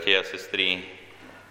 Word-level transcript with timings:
bratia 0.00 0.24
a 0.24 0.32
sestry, 0.32 0.80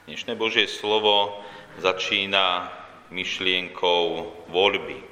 dnešné 0.10 0.34
Božie 0.34 0.66
slovo 0.66 1.38
začína 1.78 2.66
myšlienkou 3.14 4.26
voľby. 4.50 5.06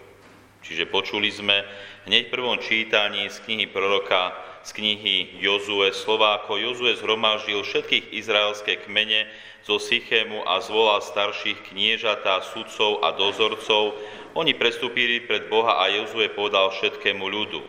Čiže 0.66 0.90
počuli 0.90 1.29
sme 1.29 1.61
hneď 2.09 2.25
v 2.25 2.33
prvom 2.33 2.58
čítaní 2.58 3.29
z 3.29 3.37
knihy 3.45 3.69
proroka, 3.69 4.33
z 4.65 4.73
knihy 4.73 5.37
Jozue, 5.37 5.93
slova 5.93 6.42
ako 6.42 6.58
Jozue 6.58 6.97
zhromaždil 6.97 7.61
všetkých 7.61 8.09
izraelské 8.09 8.81
kmene 8.89 9.29
zo 9.69 9.77
Sychému 9.77 10.41
a 10.41 10.57
zvolal 10.57 11.05
starších 11.05 11.69
kniežatá, 11.69 12.41
sudcov 12.41 13.05
a 13.05 13.13
dozorcov. 13.13 14.01
Oni 14.33 14.57
prestúpili 14.57 15.21
pred 15.21 15.45
Boha 15.45 15.77
a 15.77 15.93
Jozue 15.93 16.25
povedal 16.33 16.73
všetkému 16.73 17.21
ľudu. 17.21 17.61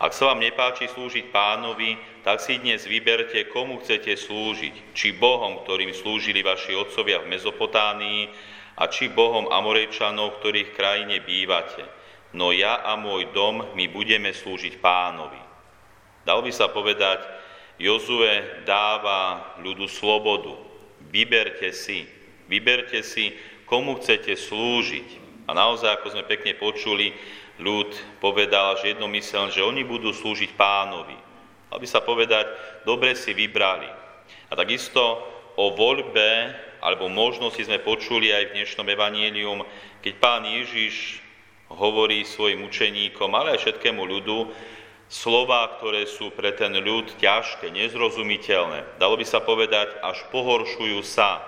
Ak 0.00 0.16
sa 0.16 0.32
vám 0.32 0.40
nepáči 0.40 0.88
slúžiť 0.88 1.28
pánovi, 1.28 1.98
tak 2.28 2.44
si 2.44 2.60
dnes 2.60 2.84
vyberte, 2.84 3.48
komu 3.48 3.80
chcete 3.80 4.12
slúžiť. 4.12 4.92
Či 4.92 5.16
Bohom, 5.16 5.64
ktorým 5.64 5.96
slúžili 5.96 6.44
vaši 6.44 6.76
otcovia 6.76 7.24
v 7.24 7.32
Mezopotánii, 7.32 8.28
a 8.76 8.84
či 8.92 9.08
Bohom 9.08 9.48
Amorejčanov, 9.48 10.36
ktorých 10.36 10.76
krajine 10.76 11.24
bývate. 11.24 11.88
No 12.36 12.52
ja 12.52 12.84
a 12.84 13.00
môj 13.00 13.32
dom, 13.32 13.72
my 13.72 13.88
budeme 13.88 14.36
slúžiť 14.36 14.76
pánovi. 14.76 15.40
Dal 16.28 16.44
by 16.44 16.52
sa 16.52 16.68
povedať, 16.68 17.24
Jozue 17.80 18.60
dáva 18.68 19.56
ľudu 19.64 19.88
slobodu. 19.88 20.52
Vyberte 21.08 21.72
si, 21.72 22.04
vyberte 22.44 23.00
si, 23.08 23.32
komu 23.64 23.96
chcete 24.04 24.36
slúžiť. 24.36 25.08
A 25.48 25.56
naozaj, 25.56 25.96
ako 25.96 26.12
sme 26.12 26.28
pekne 26.28 26.52
počuli, 26.60 27.16
ľud 27.56 28.20
povedal, 28.20 28.76
že 28.84 28.92
jednomyselne, 28.92 29.48
že 29.48 29.64
oni 29.64 29.80
budú 29.80 30.12
slúžiť 30.12 30.52
pánovi. 30.60 31.27
Aby 31.68 31.86
sa 31.86 32.00
povedať, 32.00 32.48
dobre 32.88 33.12
si 33.12 33.36
vybrali. 33.36 33.88
A 34.48 34.56
takisto 34.56 35.00
o 35.58 35.74
voľbe 35.74 36.54
alebo 36.78 37.10
možnosti 37.10 37.60
sme 37.60 37.82
počuli 37.82 38.30
aj 38.30 38.50
v 38.50 38.54
dnešnom 38.62 38.86
evanílium, 38.86 39.66
keď 40.00 40.14
pán 40.22 40.46
Ježiš 40.46 41.20
hovorí 41.68 42.24
svojim 42.24 42.64
učeníkom, 42.64 43.28
ale 43.34 43.58
aj 43.58 43.66
všetkému 43.66 44.00
ľudu, 44.00 44.48
slova, 45.08 45.76
ktoré 45.76 46.04
sú 46.04 46.30
pre 46.32 46.52
ten 46.52 46.72
ľud 46.72 47.16
ťažké, 47.16 47.72
nezrozumiteľné. 47.72 49.00
Dalo 49.00 49.16
by 49.16 49.26
sa 49.26 49.40
povedať, 49.40 49.98
až 50.04 50.24
pohoršujú 50.28 51.00
sa. 51.04 51.40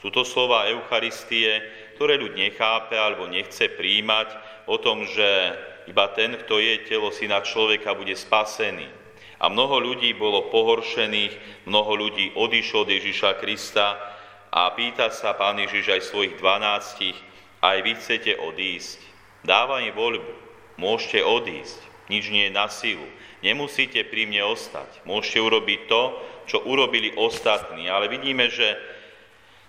Sú 0.00 0.12
to 0.12 0.22
slova 0.22 0.68
Eucharistie, 0.68 1.64
ktoré 1.96 2.20
ľud 2.20 2.36
nechápe 2.36 2.94
alebo 2.94 3.24
nechce 3.26 3.72
príjmať, 3.72 4.28
o 4.68 4.76
tom, 4.76 5.08
že 5.08 5.56
iba 5.88 6.06
ten, 6.12 6.36
kto 6.36 6.60
je 6.60 6.84
telo 6.84 7.08
syna 7.08 7.40
človeka, 7.40 7.96
bude 7.96 8.12
spasený. 8.12 9.05
A 9.36 9.52
mnoho 9.52 9.82
ľudí 9.82 10.16
bolo 10.16 10.48
pohoršených, 10.48 11.64
mnoho 11.68 11.92
ľudí 11.96 12.32
odišlo 12.32 12.88
od 12.88 12.90
Ježiša 12.92 13.36
Krista 13.36 14.00
a 14.48 14.72
pýta 14.72 15.12
sa 15.12 15.36
pán 15.36 15.60
Ježiš 15.60 15.92
aj 15.92 16.02
svojich 16.08 16.34
dvanáctich, 16.40 17.16
aj 17.60 17.76
vy 17.84 17.92
chcete 18.00 18.32
odísť. 18.40 18.98
Dáva 19.44 19.84
im 19.84 19.92
voľbu, 19.92 20.32
môžete 20.80 21.20
odísť, 21.20 21.78
nič 22.08 22.32
nie 22.32 22.48
je 22.48 22.56
na 22.56 22.66
silu. 22.72 23.04
Nemusíte 23.44 24.02
pri 24.08 24.24
mne 24.24 24.48
ostať. 24.56 25.04
Môžete 25.04 25.38
urobiť 25.44 25.80
to, 25.86 26.02
čo 26.48 26.64
urobili 26.64 27.12
ostatní. 27.14 27.86
Ale 27.86 28.08
vidíme, 28.08 28.48
že 28.48 28.74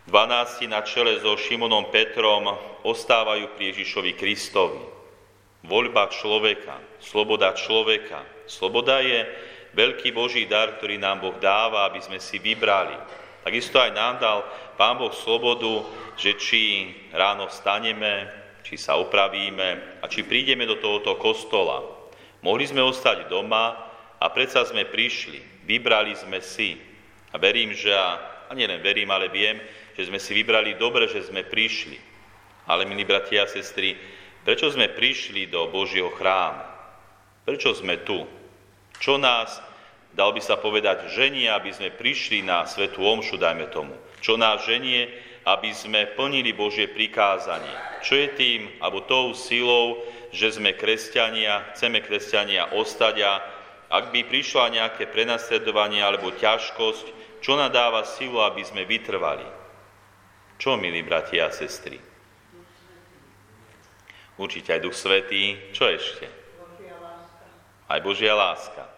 12 0.08 0.72
na 0.72 0.82
čele 0.88 1.20
so 1.20 1.36
Šimonom 1.36 1.92
Petrom 1.92 2.48
ostávajú 2.88 3.54
pri 3.60 3.76
Ježišovi 3.76 4.16
Kristovi. 4.16 4.80
Voľba 5.68 6.08
človeka, 6.08 6.80
sloboda 7.04 7.52
človeka. 7.52 8.24
Sloboda 8.48 9.04
je 9.04 9.28
veľký 9.78 10.10
Boží 10.10 10.50
dar, 10.50 10.82
ktorý 10.82 10.98
nám 10.98 11.22
Boh 11.22 11.38
dáva, 11.38 11.86
aby 11.86 12.02
sme 12.02 12.18
si 12.18 12.42
vybrali. 12.42 12.98
Takisto 13.46 13.78
aj 13.78 13.94
nám 13.94 14.18
dal 14.18 14.42
Pán 14.74 14.98
Boh 14.98 15.14
slobodu, 15.14 15.86
že 16.18 16.34
či 16.42 16.92
ráno 17.14 17.46
staneme, 17.54 18.26
či 18.66 18.76
sa 18.76 18.98
opravíme 18.98 20.02
a 20.02 20.06
či 20.10 20.26
prídeme 20.26 20.66
do 20.66 20.82
tohoto 20.82 21.16
kostola. 21.22 21.86
Mohli 22.42 22.66
sme 22.74 22.82
ostať 22.82 23.30
doma 23.30 23.78
a 24.18 24.26
predsa 24.34 24.66
sme 24.66 24.90
prišli, 24.90 25.64
vybrali 25.70 26.18
sme 26.18 26.42
si. 26.42 26.76
A 27.32 27.38
verím, 27.38 27.72
že, 27.78 27.94
a 27.94 28.52
nielen 28.58 28.82
verím, 28.82 29.14
ale 29.14 29.30
viem, 29.30 29.62
že 29.94 30.10
sme 30.10 30.18
si 30.18 30.34
vybrali 30.34 30.74
dobre, 30.76 31.06
že 31.06 31.22
sme 31.24 31.46
prišli. 31.46 31.98
Ale, 32.68 32.84
milí 32.84 33.08
bratia 33.08 33.48
a 33.48 33.52
sestry, 33.52 33.96
prečo 34.44 34.68
sme 34.68 34.92
prišli 34.92 35.48
do 35.48 35.72
Božieho 35.72 36.12
chrámu? 36.12 36.66
Prečo 37.48 37.72
sme 37.72 38.04
tu? 38.04 38.28
Čo 39.00 39.16
nás, 39.16 39.64
dal 40.18 40.34
by 40.34 40.42
sa 40.42 40.58
povedať, 40.58 41.14
ženie, 41.14 41.46
aby 41.46 41.70
sme 41.70 41.94
prišli 41.94 42.42
na 42.42 42.66
Svetu 42.66 43.06
Omšu, 43.06 43.38
dajme 43.38 43.70
tomu? 43.70 43.94
Čo 44.18 44.34
nás 44.34 44.66
ženie, 44.66 45.14
aby 45.46 45.70
sme 45.70 46.10
plnili 46.18 46.58
Božie 46.58 46.90
prikázanie? 46.90 47.70
Čo 48.02 48.18
je 48.18 48.28
tým, 48.34 48.62
alebo 48.82 49.06
tou 49.06 49.38
silou, 49.38 50.02
že 50.34 50.58
sme 50.58 50.74
kresťania, 50.74 51.70
chceme 51.78 52.02
kresťania 52.02 52.74
ostať 52.74 53.16
a 53.22 53.32
ak 53.88 54.12
by 54.12 54.26
prišla 54.28 54.74
nejaké 54.74 55.08
prenasledovanie 55.08 56.02
alebo 56.04 56.34
ťažkosť, 56.34 57.40
čo 57.40 57.54
nadáva 57.56 58.04
silu, 58.04 58.42
aby 58.42 58.66
sme 58.66 58.84
vytrvali? 58.90 59.46
Čo, 60.58 60.76
milí 60.76 61.06
bratia 61.06 61.48
a 61.48 61.54
sestry? 61.54 62.02
Určite 64.36 64.74
aj 64.74 64.82
Duch 64.82 64.98
Svetý. 64.98 65.56
Čo 65.72 65.88
ešte? 65.88 66.26
Aj 67.88 68.00
Božia 68.02 68.34
láska. 68.34 68.97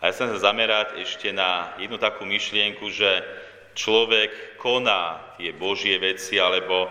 A 0.00 0.08
ja 0.08 0.12
chcem 0.12 0.28
sa 0.36 0.52
zamerať 0.52 1.00
ešte 1.00 1.32
na 1.32 1.72
jednu 1.80 1.96
takú 1.96 2.28
myšlienku, 2.28 2.92
že 2.92 3.24
človek 3.72 4.60
koná 4.60 5.36
tie 5.40 5.56
Božie 5.56 5.96
veci, 5.96 6.36
alebo 6.36 6.88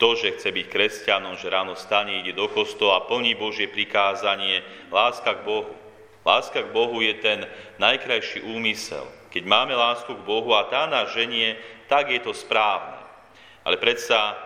to, 0.00 0.16
že 0.16 0.40
chce 0.40 0.48
byť 0.48 0.66
kresťanom, 0.72 1.36
že 1.36 1.52
ráno 1.52 1.76
stane, 1.76 2.24
ide 2.24 2.32
do 2.32 2.48
kostola, 2.48 3.04
plní 3.04 3.36
Božie 3.36 3.68
prikázanie, 3.68 4.64
láska 4.88 5.36
k 5.36 5.44
Bohu. 5.44 5.76
Láska 6.24 6.64
k 6.64 6.72
Bohu 6.72 7.04
je 7.04 7.14
ten 7.20 7.44
najkrajší 7.76 8.44
úmysel. 8.44 9.04
Keď 9.28 9.44
máme 9.44 9.76
lásku 9.76 10.08
k 10.12 10.26
Bohu 10.26 10.56
a 10.56 10.68
tá 10.68 10.88
nás 10.88 11.12
ženie, 11.12 11.60
tak 11.88 12.08
je 12.08 12.20
to 12.24 12.32
správne. 12.32 12.96
Ale 13.60 13.76
predsa 13.76 14.36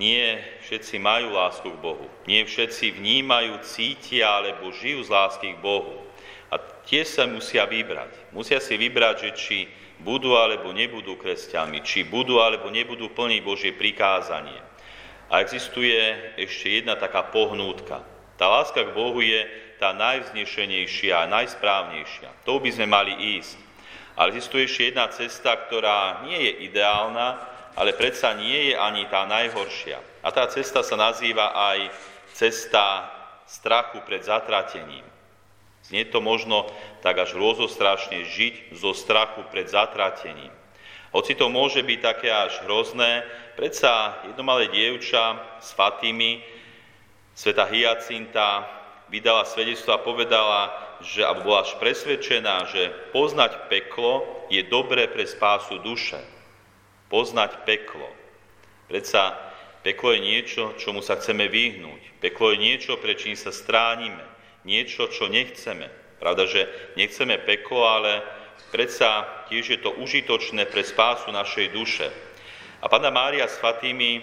nie 0.00 0.40
všetci 0.64 0.96
majú 0.96 1.36
lásku 1.36 1.68
k 1.68 1.82
Bohu. 1.84 2.08
Nie 2.24 2.48
všetci 2.48 2.96
vnímajú, 2.96 3.60
cítia 3.60 4.40
alebo 4.40 4.72
žijú 4.72 5.04
z 5.04 5.12
lásky 5.12 5.56
k 5.56 5.62
Bohu. 5.62 6.08
A 6.50 6.58
tie 6.86 7.06
sa 7.06 7.30
musia 7.30 7.66
vybrať. 7.66 8.34
Musia 8.34 8.58
si 8.58 8.74
vybrať, 8.74 9.16
že 9.22 9.30
či 9.38 9.58
budú 10.02 10.34
alebo 10.34 10.74
nebudú 10.74 11.14
kresťanmi, 11.14 11.84
či 11.86 12.02
budú 12.08 12.42
alebo 12.42 12.72
nebudú 12.72 13.12
plniť 13.14 13.40
Božie 13.44 13.72
prikázanie. 13.76 14.58
A 15.30 15.46
existuje 15.46 15.94
ešte 16.34 16.82
jedna 16.82 16.98
taká 16.98 17.22
pohnútka. 17.30 18.02
Tá 18.34 18.50
láska 18.50 18.82
k 18.82 18.96
Bohu 18.96 19.22
je 19.22 19.46
tá 19.78 19.94
najvznešenejšia 19.94 21.24
a 21.24 21.30
najsprávnejšia. 21.30 22.42
Tou 22.42 22.58
by 22.58 22.70
sme 22.72 22.90
mali 22.90 23.38
ísť. 23.38 23.56
Ale 24.18 24.34
existuje 24.34 24.66
ešte 24.66 24.90
jedna 24.90 25.06
cesta, 25.08 25.54
ktorá 25.54 26.26
nie 26.26 26.36
je 26.36 26.52
ideálna, 26.68 27.40
ale 27.78 27.94
predsa 27.94 28.34
nie 28.34 28.72
je 28.72 28.74
ani 28.74 29.06
tá 29.06 29.24
najhoršia. 29.24 30.02
A 30.20 30.28
tá 30.34 30.50
cesta 30.50 30.82
sa 30.82 30.96
nazýva 30.98 31.54
aj 31.54 31.78
cesta 32.34 33.08
strachu 33.46 34.02
pred 34.04 34.20
zatratením. 34.26 35.06
Znie 35.90 36.06
to 36.06 36.22
možno 36.22 36.70
tak 37.02 37.18
až 37.18 37.34
rôzostrašne 37.34 38.22
žiť 38.22 38.78
zo 38.78 38.94
strachu 38.94 39.42
pred 39.50 39.66
zatratením. 39.66 40.54
Hoci 41.10 41.34
to 41.34 41.50
môže 41.50 41.82
byť 41.82 41.98
také 41.98 42.30
až 42.30 42.62
hrozné, 42.62 43.26
predsa 43.58 44.22
jedno 44.30 44.46
malé 44.46 44.70
dievča 44.70 45.58
s 45.58 45.74
Fatými, 45.74 46.38
sveta 47.34 47.66
Hyacinta, 47.66 48.70
vydala 49.10 49.42
svedectvo 49.42 49.90
a 49.98 50.04
povedala, 50.06 50.60
že 51.02 51.26
aby 51.26 51.42
bola 51.42 51.66
až 51.66 51.74
presvedčená, 51.82 52.70
že 52.70 52.94
poznať 53.10 53.66
peklo 53.66 54.22
je 54.46 54.62
dobré 54.62 55.10
pre 55.10 55.26
spásu 55.26 55.82
duše. 55.82 56.22
Poznať 57.10 57.66
peklo. 57.66 58.06
Predsa 58.86 59.34
peklo 59.82 60.14
je 60.14 60.20
niečo, 60.22 60.78
čomu 60.78 61.02
sa 61.02 61.18
chceme 61.18 61.50
vyhnúť. 61.50 62.22
Peklo 62.22 62.54
je 62.54 62.62
niečo, 62.62 62.94
pre 63.02 63.18
čím 63.18 63.34
sa 63.34 63.50
stránime. 63.50 64.22
Niečo, 64.64 65.08
čo 65.08 65.26
nechceme. 65.32 65.88
Pravda, 66.20 66.44
že 66.44 66.68
nechceme 67.00 67.40
peklo, 67.40 67.88
ale 67.88 68.20
predsa 68.68 69.24
tiež 69.48 69.64
je 69.72 69.78
to 69.80 69.96
užitočné 69.96 70.68
pre 70.68 70.84
spásu 70.84 71.32
našej 71.32 71.72
duše. 71.72 72.12
A 72.84 72.88
Pána 72.92 73.08
Mária 73.08 73.48
s 73.48 73.56
Fatými 73.56 74.20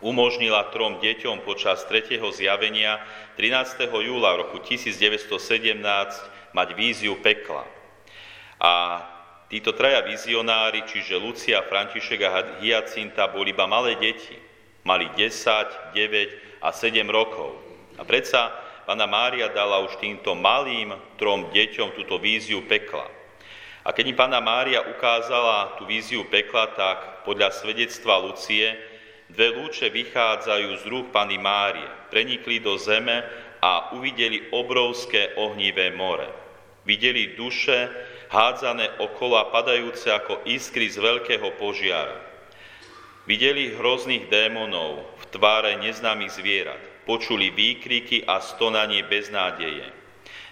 umožnila 0.00 0.68
trom 0.72 1.00
deťom 1.00 1.44
počas 1.44 1.84
tretieho 1.84 2.28
zjavenia 2.32 3.00
13. 3.36 3.84
júla 3.88 4.36
roku 4.36 4.60
1917 4.60 5.32
mať 6.56 6.68
víziu 6.72 7.20
pekla. 7.20 7.68
A 8.60 9.04
títo 9.52 9.76
traja 9.76 10.00
vizionári, 10.08 10.88
čiže 10.88 11.20
Lucia, 11.20 11.60
František 11.68 12.20
a 12.24 12.30
Hyacinta, 12.64 13.28
boli 13.28 13.52
iba 13.52 13.68
malé 13.68 14.00
deti. 14.00 14.36
Mali 14.84 15.08
10, 15.16 15.92
9 15.92 16.64
a 16.64 16.68
7 16.72 17.04
rokov. 17.08 17.56
A 18.00 18.04
predsa 18.04 18.63
Pána 18.84 19.08
Mária 19.08 19.48
dala 19.48 19.80
už 19.80 19.96
týmto 19.96 20.36
malým 20.36 20.92
trom 21.16 21.48
deťom 21.48 21.96
túto 21.96 22.20
víziu 22.20 22.60
pekla. 22.68 23.08
A 23.84 23.92
keď 23.96 24.12
im 24.12 24.16
pána 24.16 24.44
Mária 24.44 24.84
ukázala 24.84 25.76
tú 25.80 25.88
víziu 25.88 26.24
pekla, 26.28 26.72
tak 26.76 27.24
podľa 27.24 27.52
svedectva 27.52 28.20
Lucie 28.20 28.76
dve 29.32 29.56
lúče 29.56 29.88
vychádzajú 29.88 30.68
z 30.80 30.84
rúk 30.88 31.06
Pany 31.12 31.40
Márie, 31.40 31.84
prenikli 32.12 32.60
do 32.60 32.76
zeme 32.76 33.24
a 33.64 33.92
uvideli 33.96 34.52
obrovské 34.52 35.32
ohnivé 35.40 35.88
more. 35.96 36.28
Videli 36.84 37.32
duše 37.40 37.88
hádzané 38.28 39.00
okolo 39.00 39.40
a 39.40 39.48
padajúce 39.48 40.12
ako 40.12 40.44
iskry 40.44 40.92
z 40.92 41.00
veľkého 41.00 41.56
požiara. 41.56 42.20
Videli 43.24 43.72
hrozných 43.72 44.28
démonov 44.28 45.08
v 45.20 45.24
tváre 45.32 45.80
neznámych 45.80 46.36
zvierat. 46.36 46.93
Počuli 47.04 47.52
výkriky 47.52 48.24
a 48.24 48.40
stonanie 48.40 49.04
beznádeje. 49.04 49.92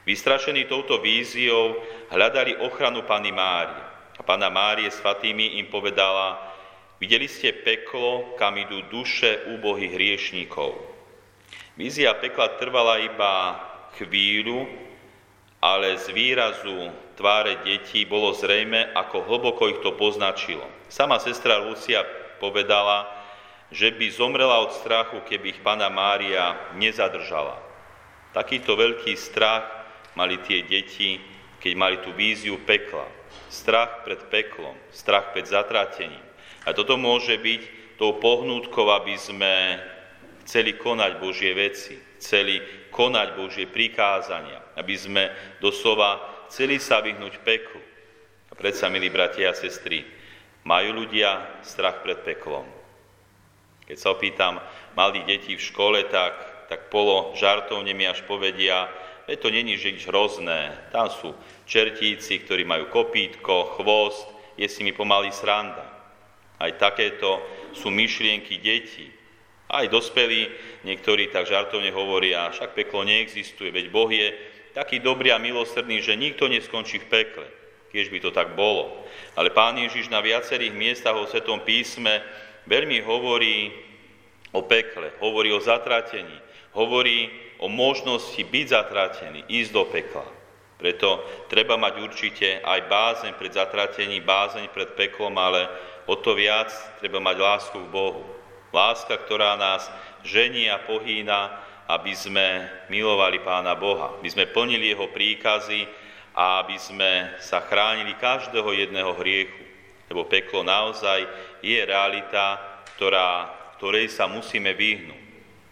Vystrašení 0.05 0.69
touto 0.69 1.01
víziou 1.01 1.81
hľadali 2.13 2.61
ochranu 2.61 3.09
Pany 3.09 3.33
Márie. 3.33 3.81
A 4.19 4.23
Pana 4.23 4.53
Márie 4.53 4.93
svatými 4.93 5.57
im 5.63 5.73
povedala, 5.73 6.37
videli 7.01 7.25
ste 7.25 7.57
peklo, 7.57 8.37
kam 8.37 8.61
idú 8.61 8.85
duše 8.93 9.49
úbohých 9.57 9.97
hriešníkov. 9.97 10.77
Vízia 11.81 12.13
pekla 12.21 12.61
trvala 12.61 13.01
iba 13.01 13.57
chvíľu, 13.97 14.69
ale 15.63 15.97
z 15.97 16.13
výrazu 16.13 16.93
tváre 17.17 17.65
detí 17.65 18.05
bolo 18.05 18.37
zrejme, 18.37 18.93
ako 18.93 19.25
hlboko 19.25 19.73
ich 19.73 19.81
to 19.81 19.97
poznačilo. 19.97 20.67
Sama 20.93 21.17
sestra 21.17 21.63
Lucia 21.63 22.05
povedala, 22.43 23.22
že 23.73 23.89
by 23.97 24.07
zomrela 24.13 24.61
od 24.61 24.77
strachu, 24.77 25.25
keby 25.25 25.57
ich 25.57 25.61
Pana 25.65 25.89
Mária 25.89 26.77
nezadržala. 26.77 27.57
Takýto 28.37 28.77
veľký 28.77 29.17
strach 29.17 29.65
mali 30.13 30.37
tie 30.45 30.65
deti, 30.69 31.17
keď 31.57 31.73
mali 31.77 31.97
tú 32.05 32.13
víziu 32.13 32.61
pekla. 32.61 33.09
Strach 33.49 34.05
pred 34.05 34.21
peklom, 34.29 34.77
strach 34.93 35.33
pred 35.33 35.49
zatrátením. 35.49 36.21
A 36.69 36.77
toto 36.77 37.01
môže 37.01 37.37
byť 37.41 37.97
tou 37.97 38.21
pohnútkou, 38.21 38.89
aby 38.93 39.17
sme 39.17 39.81
chceli 40.45 40.77
konať 40.77 41.13
Božie 41.17 41.57
veci, 41.57 41.97
chceli 42.21 42.61
konať 42.93 43.29
Božie 43.37 43.67
prikázania, 43.69 44.61
aby 44.77 44.95
sme 44.97 45.33
doslova 45.65 46.21
chceli 46.53 46.77
sa 46.77 47.01
vyhnúť 47.01 47.41
peklu. 47.41 47.81
A 48.49 48.53
predsa, 48.53 48.93
milí 48.93 49.09
bratia 49.09 49.49
a 49.49 49.57
sestry, 49.57 50.05
majú 50.69 51.05
ľudia 51.05 51.65
strach 51.65 52.05
pred 52.05 52.21
peklom. 52.21 52.82
Keď 53.93 53.99
sa 54.01 54.17
opýtam 54.17 54.57
malých 54.97 55.29
detí 55.29 55.53
v 55.53 55.67
škole, 55.69 56.09
tak, 56.09 56.33
tak 56.73 56.89
polo 56.89 57.37
žartovne 57.37 57.93
mi 57.93 58.09
až 58.09 58.25
povedia, 58.25 58.89
Veď 59.29 59.39
to 59.39 59.49
není 59.55 59.79
nič 59.79 60.03
hrozné. 60.11 60.91
Tam 60.91 61.07
sú 61.07 61.31
čertíci, 61.63 62.43
ktorí 62.43 62.67
majú 62.67 62.91
kopítko, 62.91 63.79
chvost, 63.79 64.27
je 64.59 64.67
si 64.67 64.83
mi 64.83 64.91
pomaly 64.91 65.31
sranda. 65.31 65.87
Aj 66.59 66.71
takéto 66.75 67.39
sú 67.75 67.91
myšlienky 67.91 68.59
detí. 68.59 69.09
Aj 69.71 69.87
dospelí, 69.89 70.51
niektorí 70.85 71.31
tak 71.31 71.49
žartovne 71.49 71.89
hovoria, 71.95 72.51
však 72.53 72.77
peklo 72.77 73.07
neexistuje, 73.07 73.73
veď 73.73 73.87
Boh 73.89 74.11
je 74.11 74.37
taký 74.75 75.01
dobrý 75.01 75.33
a 75.33 75.41
milosrdný, 75.41 76.05
že 76.05 76.19
nikto 76.19 76.45
neskončí 76.51 77.01
v 77.01 77.09
pekle, 77.09 77.47
keď 77.89 78.05
by 78.13 78.19
to 78.21 78.31
tak 78.37 78.49
bolo. 78.53 79.07
Ale 79.33 79.49
Pán 79.49 79.81
Ježiš 79.81 80.13
na 80.13 80.21
viacerých 80.21 80.77
miestach 80.77 81.17
o 81.17 81.25
Svetom 81.25 81.65
písme 81.65 82.21
veľmi 82.67 83.03
hovorí 83.03 83.73
o 84.53 84.63
pekle, 84.63 85.17
hovorí 85.19 85.51
o 85.53 85.61
zatratení, 85.61 86.39
hovorí 86.77 87.31
o 87.63 87.71
možnosti 87.71 88.39
byť 88.39 88.67
zatratený, 88.69 89.47
ísť 89.49 89.71
do 89.73 89.85
pekla. 89.89 90.27
Preto 90.83 91.23
treba 91.47 91.79
mať 91.79 91.95
určite 92.03 92.59
aj 92.59 92.81
bázeň 92.91 93.33
pred 93.39 93.55
zatratením, 93.55 94.27
bázeň 94.27 94.67
pred 94.75 94.99
peklom, 94.99 95.31
ale 95.39 95.71
o 96.11 96.19
to 96.19 96.35
viac 96.35 96.75
treba 96.99 97.23
mať 97.23 97.37
lásku 97.39 97.79
k 97.79 97.93
Bohu. 97.95 98.27
Láska, 98.75 99.15
ktorá 99.15 99.55
nás 99.55 99.87
žení 100.27 100.67
a 100.67 100.83
pohýna, 100.83 101.55
aby 101.87 102.11
sme 102.17 102.67
milovali 102.91 103.39
Pána 103.47 103.79
Boha, 103.79 104.19
aby 104.19 104.27
sme 104.27 104.51
plnili 104.51 104.91
Jeho 104.91 105.07
príkazy 105.13 105.87
a 106.35 106.65
aby 106.65 106.75
sme 106.81 107.37
sa 107.39 107.63
chránili 107.63 108.19
každého 108.19 108.73
jedného 108.73 109.13
hriechu. 109.23 109.63
Lebo 110.11 110.27
peklo 110.27 110.67
naozaj 110.67 111.25
je 111.63 111.79
realita, 111.87 112.59
ktorá, 112.99 113.49
ktorej 113.79 114.11
sa 114.11 114.27
musíme 114.29 114.75
vyhnúť 114.75 115.23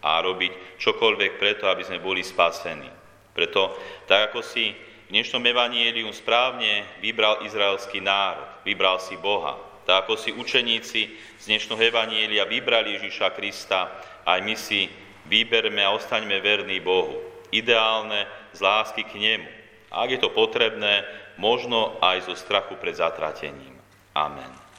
a 0.01 0.17
robiť 0.23 0.81
čokoľvek 0.81 1.37
preto, 1.37 1.69
aby 1.69 1.85
sme 1.85 2.01
boli 2.01 2.25
spasení. 2.25 2.89
Preto, 3.31 3.77
tak 4.09 4.31
ako 4.33 4.41
si 4.41 4.73
v 5.07 5.09
dnešnom 5.13 5.43
evanielium 5.45 6.11
správne 6.11 6.87
vybral 7.03 7.45
izraelský 7.45 8.01
národ, 8.01 8.47
vybral 8.65 8.97
si 8.97 9.15
Boha, 9.19 9.55
tak 9.85 10.07
ako 10.07 10.17
si 10.17 10.31
učeníci 10.33 11.01
z 11.37 11.43
dnešného 11.45 11.81
evanielia 11.83 12.47
vybrali 12.47 12.97
Ježiša 12.97 13.35
Krista, 13.35 13.91
aj 14.25 14.39
my 14.41 14.55
si 14.57 14.87
vyberme 15.27 15.83
a 15.83 15.93
ostaňme 15.93 16.39
verní 16.41 16.79
Bohu. 16.79 17.19
Ideálne 17.51 18.25
z 18.55 18.59
lásky 18.63 19.03
k 19.03 19.19
Nemu. 19.19 19.49
A 19.91 20.07
ak 20.07 20.15
je 20.15 20.19
to 20.23 20.31
potrebné, 20.31 21.03
možno 21.35 21.99
aj 21.99 22.31
zo 22.31 22.35
strachu 22.39 22.79
pred 22.79 22.95
zatratením. 22.95 23.75
Amen. 24.15 24.70